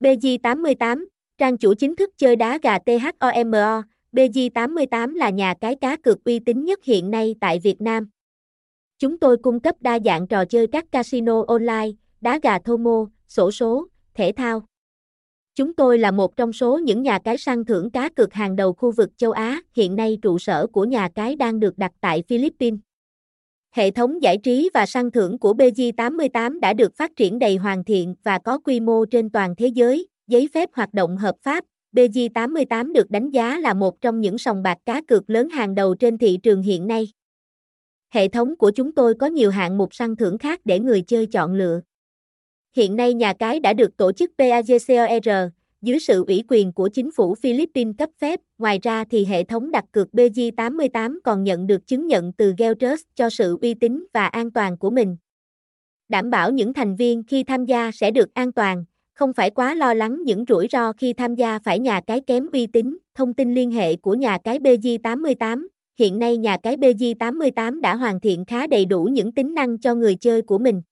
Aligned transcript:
BG88, 0.00 1.06
trang 1.38 1.58
chủ 1.58 1.74
chính 1.74 1.96
thức 1.96 2.10
chơi 2.16 2.36
đá 2.36 2.58
gà 2.62 2.78
THOMO, 2.78 3.82
BG88 4.12 5.14
là 5.14 5.30
nhà 5.30 5.54
cái 5.60 5.76
cá 5.76 5.96
cược 5.96 6.24
uy 6.24 6.38
tín 6.38 6.64
nhất 6.64 6.84
hiện 6.84 7.10
nay 7.10 7.34
tại 7.40 7.58
Việt 7.58 7.80
Nam. 7.80 8.08
Chúng 8.98 9.18
tôi 9.18 9.36
cung 9.36 9.60
cấp 9.60 9.74
đa 9.80 9.98
dạng 10.04 10.26
trò 10.26 10.44
chơi 10.44 10.66
các 10.66 10.92
casino 10.92 11.44
online, 11.46 11.90
đá 12.20 12.38
gà 12.42 12.58
thô 12.58 12.76
mô, 12.76 13.06
sổ 13.28 13.50
số, 13.50 13.86
thể 14.14 14.32
thao. 14.36 14.62
Chúng 15.54 15.74
tôi 15.74 15.98
là 15.98 16.10
một 16.10 16.36
trong 16.36 16.52
số 16.52 16.78
những 16.78 17.02
nhà 17.02 17.18
cái 17.18 17.38
săn 17.38 17.64
thưởng 17.64 17.90
cá 17.90 18.08
cược 18.08 18.32
hàng 18.32 18.56
đầu 18.56 18.72
khu 18.72 18.92
vực 18.92 19.10
châu 19.16 19.32
Á, 19.32 19.60
hiện 19.76 19.96
nay 19.96 20.18
trụ 20.22 20.38
sở 20.38 20.66
của 20.66 20.84
nhà 20.84 21.08
cái 21.14 21.36
đang 21.36 21.60
được 21.60 21.78
đặt 21.78 21.92
tại 22.00 22.22
Philippines. 22.28 22.80
Hệ 23.70 23.90
thống 23.90 24.22
giải 24.22 24.38
trí 24.38 24.70
và 24.74 24.86
săn 24.86 25.10
thưởng 25.10 25.38
của 25.38 25.52
BG88 25.52 26.60
đã 26.60 26.72
được 26.72 26.96
phát 26.96 27.16
triển 27.16 27.38
đầy 27.38 27.56
hoàn 27.56 27.84
thiện 27.84 28.14
và 28.22 28.38
có 28.38 28.58
quy 28.58 28.80
mô 28.80 29.04
trên 29.04 29.30
toàn 29.30 29.54
thế 29.56 29.66
giới, 29.66 30.08
giấy 30.26 30.48
phép 30.54 30.68
hoạt 30.72 30.94
động 30.94 31.16
hợp 31.16 31.34
pháp. 31.42 31.64
BG88 31.92 32.92
được 32.92 33.10
đánh 33.10 33.30
giá 33.30 33.58
là 33.58 33.74
một 33.74 34.00
trong 34.00 34.20
những 34.20 34.38
sòng 34.38 34.62
bạc 34.62 34.78
cá 34.86 35.02
cược 35.08 35.30
lớn 35.30 35.48
hàng 35.48 35.74
đầu 35.74 35.94
trên 35.94 36.18
thị 36.18 36.38
trường 36.42 36.62
hiện 36.62 36.86
nay. 36.86 37.08
Hệ 38.14 38.28
thống 38.28 38.56
của 38.56 38.70
chúng 38.70 38.92
tôi 38.92 39.14
có 39.14 39.26
nhiều 39.26 39.50
hạng 39.50 39.78
mục 39.78 39.94
săn 39.94 40.16
thưởng 40.16 40.38
khác 40.38 40.60
để 40.64 40.80
người 40.80 41.02
chơi 41.02 41.26
chọn 41.26 41.54
lựa. 41.54 41.80
Hiện 42.76 42.96
nay 42.96 43.14
nhà 43.14 43.32
cái 43.32 43.60
đã 43.60 43.72
được 43.72 43.96
tổ 43.96 44.12
chức 44.12 44.30
PAGCOR, 44.38 45.52
dưới 45.82 45.98
sự 45.98 46.24
ủy 46.26 46.44
quyền 46.48 46.72
của 46.72 46.88
chính 46.88 47.10
phủ 47.10 47.34
Philippines 47.34 47.94
cấp 47.98 48.10
phép. 48.18 48.40
Ngoài 48.58 48.78
ra 48.82 49.04
thì 49.04 49.24
hệ 49.24 49.44
thống 49.44 49.70
đặt 49.70 49.84
cược 49.92 50.08
BG88 50.12 51.18
còn 51.24 51.44
nhận 51.44 51.66
được 51.66 51.86
chứng 51.86 52.06
nhận 52.06 52.32
từ 52.32 52.54
Geltrust 52.58 53.04
cho 53.14 53.30
sự 53.30 53.58
uy 53.62 53.74
tín 53.74 54.06
và 54.12 54.26
an 54.26 54.50
toàn 54.50 54.78
của 54.78 54.90
mình. 54.90 55.16
Đảm 56.08 56.30
bảo 56.30 56.50
những 56.50 56.72
thành 56.72 56.96
viên 56.96 57.22
khi 57.22 57.44
tham 57.44 57.64
gia 57.64 57.90
sẽ 57.90 58.10
được 58.10 58.34
an 58.34 58.52
toàn, 58.52 58.84
không 59.14 59.32
phải 59.32 59.50
quá 59.50 59.74
lo 59.74 59.94
lắng 59.94 60.22
những 60.24 60.44
rủi 60.48 60.68
ro 60.72 60.92
khi 60.92 61.12
tham 61.12 61.34
gia 61.34 61.58
phải 61.58 61.78
nhà 61.78 62.00
cái 62.06 62.20
kém 62.20 62.46
uy 62.52 62.66
tín. 62.66 62.98
Thông 63.14 63.34
tin 63.34 63.54
liên 63.54 63.70
hệ 63.70 63.96
của 63.96 64.14
nhà 64.14 64.38
cái 64.44 64.58
BG88 64.58 65.66
Hiện 66.00 66.18
nay 66.18 66.36
nhà 66.36 66.56
cái 66.62 66.76
BG88 66.76 67.80
đã 67.80 67.96
hoàn 67.96 68.20
thiện 68.20 68.44
khá 68.44 68.66
đầy 68.66 68.84
đủ 68.84 69.04
những 69.04 69.32
tính 69.32 69.54
năng 69.54 69.78
cho 69.78 69.94
người 69.94 70.14
chơi 70.14 70.42
của 70.42 70.58
mình. 70.58 70.82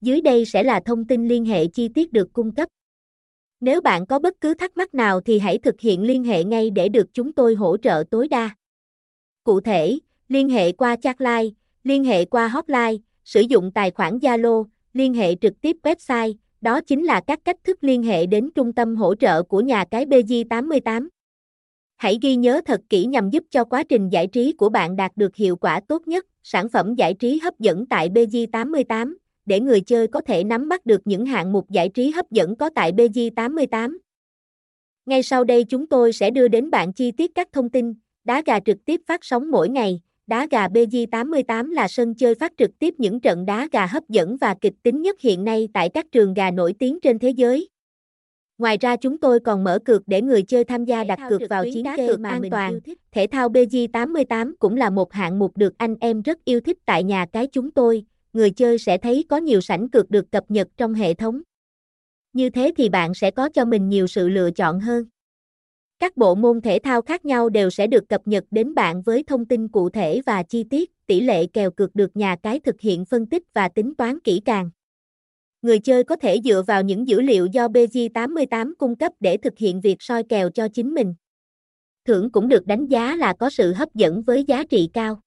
Dưới 0.00 0.20
đây 0.20 0.44
sẽ 0.44 0.62
là 0.62 0.80
thông 0.80 1.06
tin 1.06 1.28
liên 1.28 1.44
hệ 1.44 1.66
chi 1.66 1.88
tiết 1.88 2.12
được 2.12 2.32
cung 2.32 2.54
cấp. 2.54 2.68
Nếu 3.66 3.80
bạn 3.80 4.06
có 4.06 4.18
bất 4.18 4.40
cứ 4.40 4.54
thắc 4.54 4.76
mắc 4.76 4.94
nào 4.94 5.20
thì 5.20 5.38
hãy 5.38 5.58
thực 5.58 5.80
hiện 5.80 6.02
liên 6.02 6.24
hệ 6.24 6.44
ngay 6.44 6.70
để 6.70 6.88
được 6.88 7.06
chúng 7.14 7.32
tôi 7.32 7.54
hỗ 7.54 7.76
trợ 7.76 8.04
tối 8.10 8.28
đa. 8.28 8.50
Cụ 9.44 9.60
thể, 9.60 9.98
liên 10.28 10.48
hệ 10.48 10.72
qua 10.72 10.96
chatline, 10.96 11.48
liên 11.84 12.04
hệ 12.04 12.24
qua 12.24 12.48
hotline, 12.48 12.94
sử 13.24 13.40
dụng 13.40 13.72
tài 13.72 13.90
khoản 13.90 14.18
Zalo, 14.18 14.64
liên 14.92 15.14
hệ 15.14 15.34
trực 15.34 15.60
tiếp 15.60 15.76
website, 15.82 16.34
đó 16.60 16.80
chính 16.80 17.04
là 17.04 17.20
các 17.26 17.38
cách 17.44 17.56
thức 17.64 17.78
liên 17.80 18.02
hệ 18.02 18.26
đến 18.26 18.50
trung 18.54 18.72
tâm 18.72 18.96
hỗ 18.96 19.14
trợ 19.14 19.42
của 19.42 19.60
nhà 19.60 19.84
cái 19.84 20.06
BG88. 20.06 21.08
Hãy 21.96 22.18
ghi 22.22 22.36
nhớ 22.36 22.60
thật 22.66 22.80
kỹ 22.88 23.04
nhằm 23.04 23.30
giúp 23.30 23.44
cho 23.50 23.64
quá 23.64 23.82
trình 23.82 24.08
giải 24.08 24.26
trí 24.26 24.52
của 24.52 24.68
bạn 24.68 24.96
đạt 24.96 25.12
được 25.16 25.36
hiệu 25.36 25.56
quả 25.56 25.80
tốt 25.88 26.08
nhất, 26.08 26.26
sản 26.42 26.68
phẩm 26.68 26.94
giải 26.94 27.14
trí 27.14 27.38
hấp 27.38 27.58
dẫn 27.58 27.86
tại 27.86 28.08
BG88 28.08 29.14
để 29.46 29.60
người 29.60 29.80
chơi 29.80 30.06
có 30.06 30.20
thể 30.20 30.44
nắm 30.44 30.68
bắt 30.68 30.86
được 30.86 31.00
những 31.04 31.26
hạng 31.26 31.52
mục 31.52 31.70
giải 31.70 31.88
trí 31.88 32.10
hấp 32.10 32.30
dẫn 32.30 32.56
có 32.56 32.70
tại 32.74 32.92
BG88. 32.92 33.96
Ngay 35.06 35.22
sau 35.22 35.44
đây 35.44 35.64
chúng 35.64 35.86
tôi 35.86 36.12
sẽ 36.12 36.30
đưa 36.30 36.48
đến 36.48 36.70
bạn 36.70 36.92
chi 36.92 37.10
tiết 37.10 37.34
các 37.34 37.48
thông 37.52 37.70
tin, 37.70 37.94
đá 38.24 38.42
gà 38.46 38.60
trực 38.60 38.84
tiếp 38.84 39.00
phát 39.06 39.24
sóng 39.24 39.50
mỗi 39.50 39.68
ngày. 39.68 40.00
Đá 40.26 40.46
gà 40.50 40.68
BG88 40.68 41.72
là 41.72 41.88
sân 41.88 42.14
chơi 42.14 42.34
phát 42.34 42.52
trực 42.56 42.78
tiếp 42.78 42.94
những 42.98 43.20
trận 43.20 43.46
đá 43.46 43.68
gà 43.72 43.86
hấp 43.86 44.08
dẫn 44.08 44.36
và 44.36 44.54
kịch 44.60 44.74
tính 44.82 45.02
nhất 45.02 45.20
hiện 45.20 45.44
nay 45.44 45.68
tại 45.74 45.88
các 45.88 46.06
trường 46.12 46.34
gà 46.34 46.50
nổi 46.50 46.74
tiếng 46.78 47.00
trên 47.00 47.18
thế 47.18 47.30
giới. 47.30 47.68
Ngoài 48.58 48.78
ra 48.80 48.96
chúng 48.96 49.18
tôi 49.18 49.40
còn 49.40 49.64
mở 49.64 49.78
cược 49.84 50.02
để 50.06 50.22
người 50.22 50.42
chơi 50.42 50.64
tham 50.64 50.84
gia 50.84 51.04
đặt 51.04 51.18
cược 51.30 51.42
vào 51.50 51.64
chiến 51.64 51.86
cược 51.96 52.20
an 52.22 52.42
toàn. 52.50 52.78
Thể 53.12 53.26
thao 53.26 53.48
BG88 53.48 54.52
cũng 54.58 54.76
là 54.76 54.90
một 54.90 55.12
hạng 55.12 55.38
mục 55.38 55.56
được 55.56 55.78
anh 55.78 55.96
em 56.00 56.22
rất 56.22 56.44
yêu 56.44 56.60
thích 56.60 56.78
tại 56.86 57.04
nhà 57.04 57.26
cái 57.32 57.46
chúng 57.46 57.70
tôi 57.70 58.04
người 58.36 58.50
chơi 58.50 58.78
sẽ 58.78 58.98
thấy 58.98 59.24
có 59.28 59.36
nhiều 59.36 59.60
sảnh 59.60 59.90
cược 59.90 60.10
được 60.10 60.30
cập 60.30 60.44
nhật 60.50 60.68
trong 60.76 60.94
hệ 60.94 61.14
thống. 61.14 61.42
Như 62.32 62.50
thế 62.50 62.72
thì 62.76 62.88
bạn 62.88 63.14
sẽ 63.14 63.30
có 63.30 63.48
cho 63.48 63.64
mình 63.64 63.88
nhiều 63.88 64.06
sự 64.06 64.28
lựa 64.28 64.50
chọn 64.50 64.80
hơn. 64.80 65.04
Các 65.98 66.16
bộ 66.16 66.34
môn 66.34 66.60
thể 66.60 66.78
thao 66.78 67.02
khác 67.02 67.24
nhau 67.24 67.48
đều 67.48 67.70
sẽ 67.70 67.86
được 67.86 68.08
cập 68.08 68.20
nhật 68.24 68.44
đến 68.50 68.74
bạn 68.74 69.02
với 69.02 69.22
thông 69.22 69.46
tin 69.46 69.68
cụ 69.68 69.90
thể 69.90 70.20
và 70.26 70.42
chi 70.42 70.64
tiết, 70.70 70.90
tỷ 71.06 71.20
lệ 71.20 71.46
kèo 71.46 71.70
cược 71.70 71.94
được 71.94 72.16
nhà 72.16 72.36
cái 72.42 72.60
thực 72.60 72.80
hiện 72.80 73.04
phân 73.04 73.26
tích 73.26 73.42
và 73.54 73.68
tính 73.68 73.94
toán 73.94 74.20
kỹ 74.20 74.40
càng. 74.44 74.70
Người 75.62 75.78
chơi 75.78 76.04
có 76.04 76.16
thể 76.16 76.40
dựa 76.44 76.62
vào 76.66 76.82
những 76.82 77.08
dữ 77.08 77.20
liệu 77.20 77.46
do 77.46 77.68
BG88 77.68 78.72
cung 78.78 78.96
cấp 78.96 79.12
để 79.20 79.36
thực 79.36 79.58
hiện 79.58 79.80
việc 79.80 79.96
soi 80.00 80.22
kèo 80.22 80.50
cho 80.50 80.68
chính 80.68 80.94
mình. 80.94 81.14
Thưởng 82.04 82.30
cũng 82.30 82.48
được 82.48 82.66
đánh 82.66 82.86
giá 82.86 83.16
là 83.16 83.32
có 83.32 83.50
sự 83.50 83.72
hấp 83.72 83.94
dẫn 83.94 84.22
với 84.22 84.44
giá 84.44 84.64
trị 84.64 84.90
cao. 84.92 85.20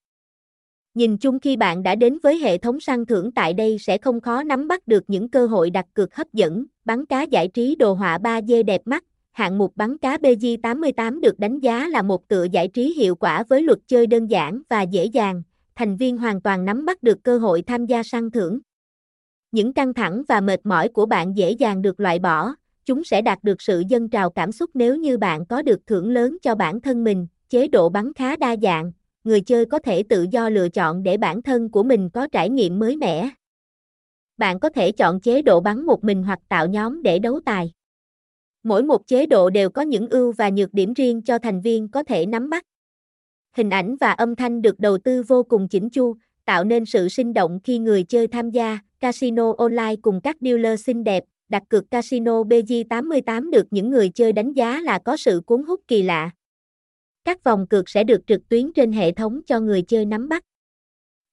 Nhìn 0.94 1.18
chung 1.18 1.40
khi 1.40 1.58
bạn 1.58 1.84
đã 1.84 1.96
đến 1.96 2.18
với 2.24 2.38
hệ 2.38 2.58
thống 2.58 2.80
săn 2.80 3.06
thưởng 3.06 3.32
tại 3.32 3.54
đây 3.54 3.78
sẽ 3.80 3.98
không 3.98 4.22
khó 4.22 4.44
nắm 4.44 4.68
bắt 4.68 4.88
được 4.88 5.04
những 5.08 5.30
cơ 5.30 5.48
hội 5.48 5.70
đặt 5.70 5.86
cược 5.94 6.16
hấp 6.16 6.34
dẫn, 6.34 6.66
bắn 6.86 7.06
cá 7.06 7.24
giải 7.24 7.48
trí 7.48 7.76
đồ 7.76 7.94
họa 7.94 8.18
3D 8.18 8.64
đẹp 8.64 8.82
mắt. 8.86 9.04
Hạng 9.32 9.58
mục 9.58 9.74
bắn 9.76 9.98
cá 9.98 10.18
BG88 10.18 11.20
được 11.20 11.40
đánh 11.40 11.60
giá 11.60 11.88
là 11.88 12.02
một 12.02 12.28
tựa 12.28 12.46
giải 12.52 12.68
trí 12.68 12.94
hiệu 12.94 13.16
quả 13.16 13.44
với 13.50 13.64
luật 13.64 13.80
chơi 13.88 14.08
đơn 14.08 14.28
giản 14.28 14.62
và 14.70 14.82
dễ 14.82 15.06
dàng, 15.06 15.44
thành 15.76 15.98
viên 15.98 16.18
hoàn 16.18 16.42
toàn 16.42 16.66
nắm 16.66 16.86
bắt 16.86 17.04
được 17.04 17.24
cơ 17.24 17.38
hội 17.38 17.62
tham 17.62 17.86
gia 17.86 18.04
săn 18.04 18.32
thưởng. 18.32 18.60
Những 19.52 19.74
căng 19.74 19.94
thẳng 19.94 20.24
và 20.28 20.42
mệt 20.42 20.60
mỏi 20.64 20.90
của 20.90 21.06
bạn 21.06 21.38
dễ 21.38 21.52
dàng 21.52 21.82
được 21.82 22.00
loại 22.00 22.20
bỏ, 22.20 22.56
chúng 22.86 23.04
sẽ 23.04 23.22
đạt 23.22 23.44
được 23.44 23.62
sự 23.62 23.84
dâng 23.90 24.10
trào 24.10 24.30
cảm 24.30 24.52
xúc 24.52 24.70
nếu 24.74 24.96
như 24.96 25.18
bạn 25.18 25.46
có 25.46 25.62
được 25.62 25.88
thưởng 25.88 26.10
lớn 26.10 26.38
cho 26.42 26.56
bản 26.56 26.82
thân 26.82 27.04
mình, 27.04 27.28
chế 27.50 27.68
độ 27.68 27.90
bắn 27.90 28.14
khá 28.14 28.36
đa 28.36 28.56
dạng, 28.62 28.92
người 29.30 29.42
chơi 29.42 29.66
có 29.66 29.80
thể 29.80 30.04
tự 30.04 30.26
do 30.32 30.50
lựa 30.50 30.70
chọn 30.70 31.04
để 31.04 31.18
bản 31.18 31.42
thân 31.42 31.70
của 31.70 31.84
mình 31.84 32.10
có 32.10 32.28
trải 32.28 32.50
nghiệm 32.50 32.80
mới 32.80 32.98
mẻ. 32.98 33.30
Bạn 34.38 34.60
có 34.60 34.70
thể 34.70 34.92
chọn 34.92 35.22
chế 35.22 35.42
độ 35.42 35.62
bắn 35.62 35.86
một 35.86 36.04
mình 36.04 36.24
hoặc 36.24 36.40
tạo 36.50 36.68
nhóm 36.68 37.04
để 37.04 37.20
đấu 37.20 37.40
tài. 37.46 37.72
Mỗi 38.64 38.84
một 38.84 39.08
chế 39.08 39.26
độ 39.26 39.50
đều 39.50 39.70
có 39.70 39.82
những 39.82 40.10
ưu 40.10 40.32
và 40.32 40.50
nhược 40.50 40.74
điểm 40.74 40.94
riêng 40.94 41.22
cho 41.22 41.40
thành 41.40 41.62
viên 41.62 41.88
có 41.88 42.04
thể 42.04 42.26
nắm 42.26 42.50
bắt. 42.50 42.64
Hình 43.58 43.70
ảnh 43.70 43.96
và 43.96 44.12
âm 44.12 44.36
thanh 44.36 44.62
được 44.62 44.80
đầu 44.80 44.98
tư 44.98 45.24
vô 45.28 45.44
cùng 45.44 45.68
chỉnh 45.68 45.90
chu, 45.90 46.16
tạo 46.46 46.64
nên 46.64 46.86
sự 46.86 47.10
sinh 47.10 47.34
động 47.34 47.60
khi 47.64 47.80
người 47.80 48.04
chơi 48.04 48.28
tham 48.28 48.50
gia. 48.50 48.80
Casino 49.00 49.54
online 49.58 49.96
cùng 50.02 50.22
các 50.22 50.38
dealer 50.42 50.82
xinh 50.82 51.04
đẹp, 51.04 51.24
đặt 51.50 51.64
cược 51.70 51.92
casino 51.92 52.42
BG88 52.44 53.50
được 53.50 53.68
những 53.72 53.90
người 53.90 54.10
chơi 54.10 54.34
đánh 54.34 54.54
giá 54.54 54.82
là 54.82 55.00
có 55.00 55.18
sự 55.18 55.42
cuốn 55.46 55.64
hút 55.64 55.82
kỳ 55.88 56.02
lạ. 56.02 56.32
Các 57.30 57.44
vòng 57.44 57.68
cược 57.68 57.90
sẽ 57.90 58.04
được 58.04 58.28
trực 58.28 58.50
tuyến 58.50 58.74
trên 58.74 58.92
hệ 58.92 59.12
thống 59.12 59.42
cho 59.48 59.60
người 59.60 59.82
chơi 59.82 60.06
nắm 60.06 60.30
bắt. 60.30 60.46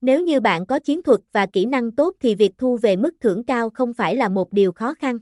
Nếu 0.00 0.22
như 0.22 0.40
bạn 0.40 0.66
có 0.66 0.78
chiến 0.78 1.02
thuật 1.02 1.20
và 1.32 1.46
kỹ 1.46 1.64
năng 1.64 1.92
tốt 1.92 2.14
thì 2.20 2.34
việc 2.34 2.52
thu 2.58 2.76
về 2.76 2.96
mức 2.96 3.14
thưởng 3.20 3.44
cao 3.44 3.70
không 3.70 3.94
phải 3.94 4.16
là 4.16 4.28
một 4.28 4.52
điều 4.52 4.72
khó 4.72 4.94
khăn. 4.94 5.18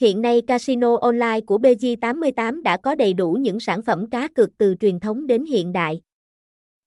Hiện 0.00 0.22
nay 0.22 0.42
casino 0.46 0.96
online 0.96 1.40
của 1.40 1.58
BG88 1.58 2.62
đã 2.62 2.76
có 2.76 2.94
đầy 2.94 3.12
đủ 3.12 3.32
những 3.32 3.60
sản 3.60 3.82
phẩm 3.82 4.10
cá 4.10 4.28
cược 4.28 4.58
từ 4.58 4.74
truyền 4.80 5.00
thống 5.00 5.26
đến 5.26 5.44
hiện 5.44 5.72
đại. 5.72 6.00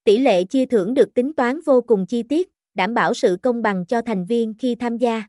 Tỷ 0.03 0.17
lệ 0.17 0.43
chia 0.43 0.65
thưởng 0.65 0.93
được 0.93 1.13
tính 1.13 1.33
toán 1.33 1.61
vô 1.65 1.81
cùng 1.81 2.05
chi 2.05 2.23
tiết, 2.23 2.49
đảm 2.73 2.93
bảo 2.93 3.13
sự 3.13 3.37
công 3.41 3.61
bằng 3.61 3.85
cho 3.85 4.01
thành 4.01 4.25
viên 4.25 4.53
khi 4.59 4.75
tham 4.75 4.97
gia. 4.97 5.23